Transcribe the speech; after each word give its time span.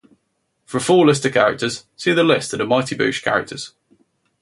For 0.65 0.77
a 0.77 0.81
full 0.81 1.05
list 1.05 1.25
of 1.27 1.33
characters, 1.33 1.85
see 1.95 2.11
the 2.11 2.23
List 2.23 2.53
of 2.53 2.57
The 2.57 2.65
Mighty 2.65 2.95
Boosh 2.95 3.21
characters. 3.23 3.73